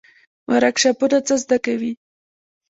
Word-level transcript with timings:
ورکشاپونه 0.51 1.17
څه 1.27 1.35
زده 1.43 1.57
کوي؟ 1.65 1.91